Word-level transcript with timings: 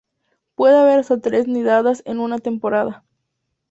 Puede 0.55 0.79
haber 0.79 0.97
hasta 0.97 1.21
tres 1.21 1.47
nidadas 1.47 2.01
en 2.07 2.17
una 2.17 2.39
temporada. 2.39 3.03